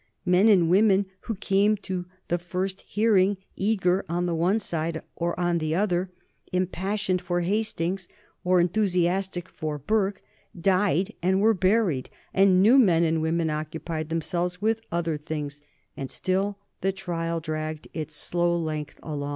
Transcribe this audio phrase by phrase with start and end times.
[0.25, 5.35] Men and women who came to the first hearing eager on the one side or
[5.59, 6.09] the other,
[6.51, 8.07] impassioned for Hastings
[8.43, 10.23] or enthusiastic for Burke,
[10.59, 15.61] died and were buried, and new men and women occupied themselves with other things,
[15.95, 19.29] and still the trial dragged its slow length along.